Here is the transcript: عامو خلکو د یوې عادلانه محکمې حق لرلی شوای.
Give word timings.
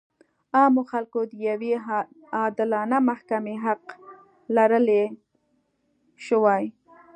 عامو 0.57 0.81
خلکو 0.91 1.19
د 1.31 1.33
یوې 1.49 1.73
عادلانه 2.37 2.97
محکمې 3.09 3.55
حق 3.65 3.83
لرلی 4.55 5.03
شوای. 6.25 6.63